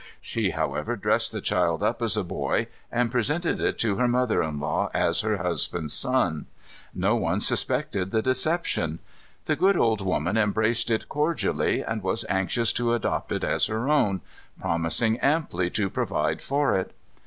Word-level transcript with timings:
She, 0.19 0.49
however, 0.49 0.95
dressed 0.95 1.31
the 1.31 1.41
child 1.41 1.83
up 1.83 2.01
as 2.01 2.17
a 2.17 2.23
boy, 2.23 2.65
and 2.91 3.11
presented 3.11 3.61
it 3.61 3.77
to 3.81 3.97
her 3.97 4.07
mother 4.07 4.41
in 4.41 4.59
law 4.59 4.89
as 4.95 5.19
her 5.21 5.37
husband's 5.37 5.93
son. 5.93 6.47
No 6.91 7.15
one 7.15 7.39
suspected 7.39 8.09
the 8.09 8.23
deception. 8.23 8.97
The 9.45 9.55
good 9.55 9.77
old 9.77 10.01
woman 10.01 10.37
embraced 10.37 10.89
it 10.89 11.07
cordially, 11.07 11.81
and 11.83 12.01
was 12.01 12.25
anxious 12.29 12.73
to 12.73 12.93
adopt 12.95 13.31
it 13.31 13.43
as 13.43 13.67
her 13.67 13.87
own, 13.89 14.21
promising 14.59 15.19
amply 15.19 15.69
to 15.69 15.87
provide 15.87 16.41
for 16.41 16.75
it. 16.75 16.95